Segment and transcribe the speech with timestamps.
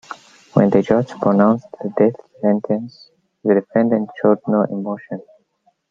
[0.53, 3.11] When the judge pronounced the death sentence,
[3.43, 5.21] the defendant showed no emotion.